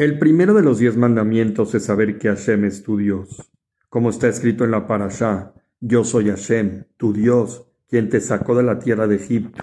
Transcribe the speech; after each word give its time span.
El 0.00 0.18
primero 0.18 0.54
de 0.54 0.62
los 0.62 0.78
diez 0.78 0.96
mandamientos 0.96 1.74
es 1.74 1.84
saber 1.84 2.16
que 2.16 2.28
Hashem 2.28 2.64
es 2.64 2.82
tu 2.82 2.96
Dios. 2.96 3.52
Como 3.90 4.08
está 4.08 4.28
escrito 4.28 4.64
en 4.64 4.70
la 4.70 4.86
Parashá, 4.86 5.52
yo 5.78 6.04
soy 6.04 6.30
Hashem, 6.30 6.84
tu 6.96 7.12
Dios, 7.12 7.66
quien 7.86 8.08
te 8.08 8.22
sacó 8.22 8.56
de 8.56 8.62
la 8.62 8.78
tierra 8.78 9.06
de 9.06 9.16
Egipto, 9.16 9.62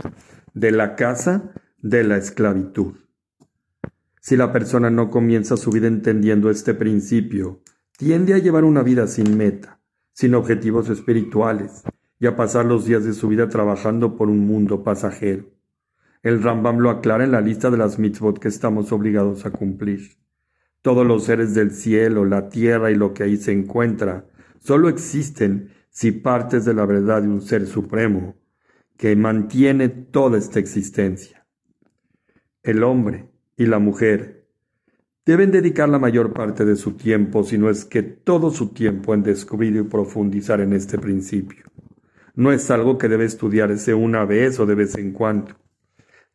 de 0.54 0.72
la 0.72 0.96
casa 0.96 1.54
de 1.80 2.04
la 2.04 2.18
esclavitud. 2.18 2.94
Si 4.22 4.38
la 4.38 4.54
persona 4.54 4.92
no 4.92 5.10
comienza 5.10 5.58
su 5.58 5.72
vida 5.72 5.88
entendiendo 5.88 6.52
este 6.52 6.76
principio, 6.76 7.64
tiende 7.98 8.36
a 8.36 8.38
llevar 8.38 8.64
una 8.64 8.84
vida 8.84 9.08
sin 9.08 9.38
meta, 9.38 9.80
sin 10.14 10.36
objetivos 10.36 10.88
espirituales, 10.90 11.82
y 12.20 12.28
a 12.28 12.36
pasar 12.36 12.66
los 12.66 12.86
días 12.86 13.04
de 13.04 13.14
su 13.14 13.28
vida 13.28 13.50
trabajando 13.50 14.16
por 14.16 14.30
un 14.30 14.46
mundo 14.46 14.84
pasajero. 14.84 15.46
El 16.22 16.44
Rambam 16.44 16.78
lo 16.78 16.92
aclara 16.92 17.24
en 17.24 17.32
la 17.32 17.42
lista 17.42 17.72
de 17.72 17.78
las 17.78 17.98
mitzvot 17.98 18.38
que 18.38 18.50
estamos 18.50 18.92
obligados 18.92 19.44
a 19.48 19.50
cumplir. 19.50 20.27
Todos 20.88 21.06
los 21.06 21.26
seres 21.26 21.54
del 21.54 21.72
cielo, 21.72 22.24
la 22.24 22.48
tierra 22.48 22.90
y 22.92 22.96
lo 22.96 23.14
que 23.14 23.24
ahí 23.24 23.36
se 23.36 23.52
encuentra 23.52 24.26
solo 24.60 24.88
existen 24.88 25.74
si 25.90 26.14
partes 26.14 26.64
de 26.64 26.74
la 26.74 26.86
verdad 26.86 27.24
de 27.24 27.28
un 27.28 27.42
ser 27.42 27.68
supremo 27.68 28.38
que 28.96 29.14
mantiene 29.18 29.90
toda 29.90 30.38
esta 30.38 30.60
existencia. 30.60 31.46
El 32.64 32.84
hombre 32.84 33.30
y 33.58 33.66
la 33.66 33.80
mujer 33.80 34.48
deben 35.26 35.52
dedicar 35.52 35.90
la 35.90 36.00
mayor 36.00 36.32
parte 36.32 36.64
de 36.64 36.78
su 36.78 36.94
tiempo, 36.94 37.44
si 37.44 37.58
no 37.58 37.70
es 37.70 37.84
que 37.84 38.02
todo 38.02 38.50
su 38.50 38.70
tiempo, 38.70 39.14
en 39.14 39.24
descubrir 39.24 39.76
y 39.76 39.84
profundizar 39.84 40.62
en 40.62 40.72
este 40.72 40.98
principio. 40.98 41.66
No 42.34 42.54
es 42.54 42.72
algo 42.72 42.98
que 42.98 43.10
debe 43.10 43.26
estudiarse 43.26 43.94
una 43.94 44.24
vez 44.24 44.58
o 44.58 44.66
de 44.66 44.76
vez 44.76 44.98
en 44.98 45.12
cuando. 45.12 45.54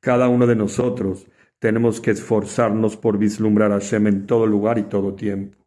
Cada 0.01 0.29
uno 0.29 0.46
de 0.46 0.57
nosotros 0.57 1.27
tenemos 1.62 2.01
que 2.01 2.11
esforzarnos 2.11 2.97
por 2.97 3.19
vislumbrar 3.19 3.71
a 3.71 3.79
Hashem 3.79 4.09
en 4.09 4.27
todo 4.27 4.48
lugar 4.48 4.79
y 4.79 4.83
todo 4.83 5.15
tiempo. 5.15 5.59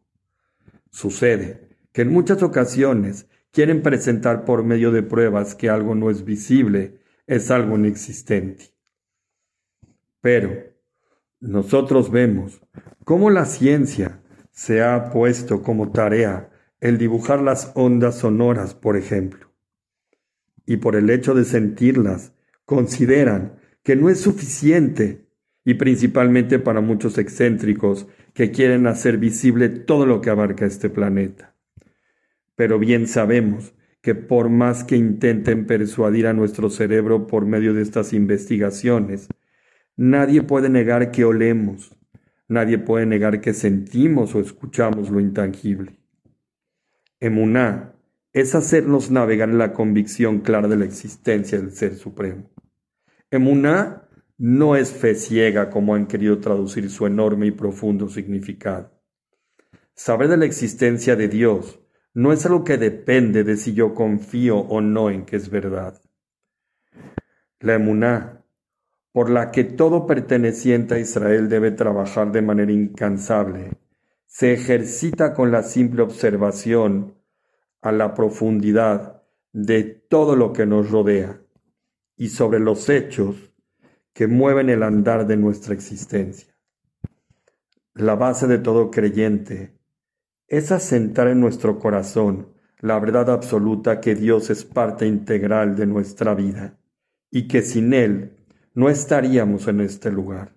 Sucede 0.90 1.70
que 1.90 2.02
en 2.02 2.12
muchas 2.12 2.42
ocasiones 2.42 3.30
quieren 3.50 3.80
presentar 3.80 4.44
por 4.44 4.62
medio 4.62 4.90
de 4.90 5.02
pruebas 5.02 5.54
que 5.54 5.70
algo 5.70 5.94
no 5.94 6.10
es 6.10 6.22
visible, 6.22 7.00
es 7.26 7.50
algo 7.50 7.76
inexistente. 7.76 8.74
Pero 10.20 10.64
nosotros 11.40 12.10
vemos 12.10 12.60
cómo 13.06 13.30
la 13.30 13.46
ciencia 13.46 14.20
se 14.50 14.82
ha 14.82 15.08
puesto 15.08 15.62
como 15.62 15.92
tarea 15.92 16.50
el 16.78 16.98
dibujar 16.98 17.40
las 17.40 17.72
ondas 17.74 18.18
sonoras, 18.18 18.74
por 18.74 18.98
ejemplo. 18.98 19.50
Y 20.66 20.76
por 20.76 20.94
el 20.94 21.08
hecho 21.08 21.32
de 21.32 21.46
sentirlas, 21.46 22.34
consideran 22.66 23.58
que 23.82 23.96
no 23.96 24.10
es 24.10 24.20
suficiente 24.20 25.25
y 25.66 25.74
principalmente 25.74 26.60
para 26.60 26.80
muchos 26.80 27.18
excéntricos 27.18 28.06
que 28.32 28.52
quieren 28.52 28.86
hacer 28.86 29.18
visible 29.18 29.68
todo 29.68 30.06
lo 30.06 30.20
que 30.20 30.30
abarca 30.30 30.64
este 30.64 30.88
planeta. 30.88 31.56
Pero 32.54 32.78
bien 32.78 33.08
sabemos 33.08 33.74
que 34.00 34.14
por 34.14 34.48
más 34.48 34.84
que 34.84 34.96
intenten 34.96 35.66
persuadir 35.66 36.28
a 36.28 36.32
nuestro 36.32 36.70
cerebro 36.70 37.26
por 37.26 37.46
medio 37.46 37.74
de 37.74 37.82
estas 37.82 38.12
investigaciones, 38.12 39.26
nadie 39.96 40.42
puede 40.42 40.68
negar 40.68 41.10
que 41.10 41.24
olemos, 41.24 41.98
nadie 42.46 42.78
puede 42.78 43.04
negar 43.04 43.40
que 43.40 43.52
sentimos 43.52 44.36
o 44.36 44.40
escuchamos 44.40 45.10
lo 45.10 45.18
intangible. 45.18 45.98
Emuná 47.18 47.92
es 48.32 48.54
hacernos 48.54 49.10
navegar 49.10 49.48
en 49.48 49.58
la 49.58 49.72
convicción 49.72 50.38
clara 50.42 50.68
de 50.68 50.76
la 50.76 50.84
existencia 50.84 51.58
del 51.58 51.72
Ser 51.72 51.96
Supremo. 51.96 52.48
Emuná 53.32 54.05
no 54.38 54.76
es 54.76 54.92
fe 54.92 55.14
ciega 55.14 55.70
como 55.70 55.94
han 55.94 56.06
querido 56.06 56.38
traducir 56.38 56.90
su 56.90 57.06
enorme 57.06 57.46
y 57.46 57.50
profundo 57.52 58.08
significado. 58.08 58.90
Saber 59.94 60.28
de 60.28 60.36
la 60.36 60.44
existencia 60.44 61.16
de 61.16 61.28
Dios 61.28 61.80
no 62.12 62.32
es 62.32 62.44
algo 62.44 62.64
que 62.64 62.76
depende 62.76 63.44
de 63.44 63.56
si 63.56 63.72
yo 63.72 63.94
confío 63.94 64.58
o 64.58 64.80
no 64.80 65.10
en 65.10 65.24
que 65.24 65.36
es 65.36 65.50
verdad. 65.50 66.00
La 67.60 67.74
emuná, 67.74 68.44
por 69.12 69.30
la 69.30 69.50
que 69.50 69.64
todo 69.64 70.06
perteneciente 70.06 70.94
a 70.94 70.98
Israel 70.98 71.48
debe 71.48 71.70
trabajar 71.70 72.32
de 72.32 72.42
manera 72.42 72.72
incansable, 72.72 73.72
se 74.26 74.52
ejercita 74.52 75.32
con 75.32 75.50
la 75.50 75.62
simple 75.62 76.02
observación 76.02 77.14
a 77.80 77.92
la 77.92 78.12
profundidad 78.12 79.22
de 79.52 79.84
todo 79.84 80.36
lo 80.36 80.52
que 80.52 80.66
nos 80.66 80.90
rodea 80.90 81.40
y 82.16 82.28
sobre 82.28 82.58
los 82.58 82.90
hechos 82.90 83.55
que 84.16 84.26
mueven 84.26 84.70
el 84.70 84.82
andar 84.82 85.26
de 85.26 85.36
nuestra 85.36 85.74
existencia. 85.74 86.56
La 87.92 88.14
base 88.14 88.46
de 88.46 88.56
todo 88.56 88.90
creyente 88.90 89.78
es 90.48 90.72
asentar 90.72 91.28
en 91.28 91.38
nuestro 91.38 91.78
corazón 91.78 92.48
la 92.80 92.98
verdad 92.98 93.28
absoluta 93.28 94.00
que 94.00 94.14
Dios 94.14 94.48
es 94.48 94.64
parte 94.64 95.06
integral 95.06 95.76
de 95.76 95.84
nuestra 95.84 96.34
vida 96.34 96.78
y 97.30 97.46
que 97.46 97.60
sin 97.60 97.92
Él 97.92 98.38
no 98.72 98.88
estaríamos 98.88 99.68
en 99.68 99.82
este 99.82 100.10
lugar. 100.10 100.54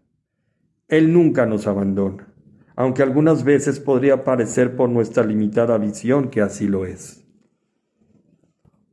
Él 0.88 1.12
nunca 1.12 1.46
nos 1.46 1.68
abandona, 1.68 2.34
aunque 2.78 3.04
algunas 3.04 3.44
veces 3.44 3.82
podría 3.82 4.24
parecer 4.24 4.78
por 4.78 4.88
nuestra 4.88 5.26
limitada 5.26 5.78
visión 5.78 6.30
que 6.30 6.40
así 6.40 6.66
lo 6.66 6.86
es. 6.86 7.26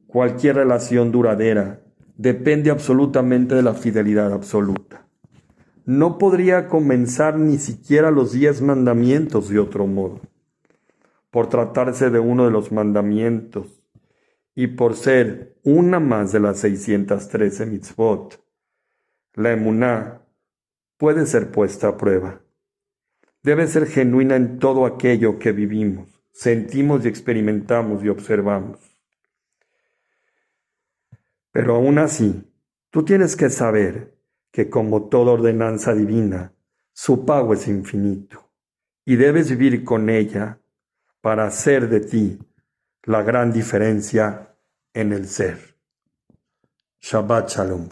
Cualquier 0.08 0.56
relación 0.56 1.12
duradera 1.12 1.85
depende 2.16 2.70
absolutamente 2.70 3.54
de 3.54 3.62
la 3.62 3.74
fidelidad 3.74 4.32
absoluta. 4.32 5.06
No 5.84 6.18
podría 6.18 6.68
comenzar 6.68 7.38
ni 7.38 7.58
siquiera 7.58 8.10
los 8.10 8.32
diez 8.32 8.60
mandamientos 8.60 9.48
de 9.48 9.58
otro 9.58 9.86
modo. 9.86 10.20
Por 11.30 11.48
tratarse 11.48 12.10
de 12.10 12.18
uno 12.18 12.46
de 12.46 12.50
los 12.50 12.72
mandamientos 12.72 13.82
y 14.54 14.68
por 14.68 14.96
ser 14.96 15.58
una 15.62 16.00
más 16.00 16.32
de 16.32 16.40
las 16.40 16.58
613 16.60 17.66
mitzvot, 17.66 18.42
la 19.34 19.52
emuná 19.52 20.22
puede 20.96 21.26
ser 21.26 21.52
puesta 21.52 21.88
a 21.88 21.96
prueba. 21.96 22.40
Debe 23.42 23.66
ser 23.66 23.86
genuina 23.86 24.34
en 24.34 24.58
todo 24.58 24.86
aquello 24.86 25.38
que 25.38 25.52
vivimos, 25.52 26.08
sentimos 26.32 27.04
y 27.04 27.08
experimentamos 27.08 28.02
y 28.02 28.08
observamos. 28.08 28.95
Pero 31.56 31.76
aún 31.76 31.96
así, 31.96 32.44
tú 32.90 33.02
tienes 33.02 33.34
que 33.34 33.48
saber 33.48 34.14
que 34.52 34.68
como 34.68 35.08
toda 35.08 35.32
ordenanza 35.32 35.94
divina, 35.94 36.52
su 36.92 37.24
pago 37.24 37.54
es 37.54 37.66
infinito 37.66 38.50
y 39.06 39.16
debes 39.16 39.48
vivir 39.48 39.82
con 39.82 40.10
ella 40.10 40.60
para 41.22 41.46
hacer 41.46 41.88
de 41.88 42.00
ti 42.00 42.38
la 43.04 43.22
gran 43.22 43.54
diferencia 43.54 44.54
en 44.92 45.14
el 45.14 45.26
ser. 45.26 45.78
Shabbat 47.00 47.48
Shalom. 47.48 47.88